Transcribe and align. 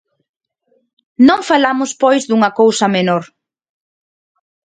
Non 1.27 1.39
falamos 1.49 1.91
pois 2.01 2.21
dunha 2.29 2.51
cousa 2.59 2.87
menor. 2.95 3.23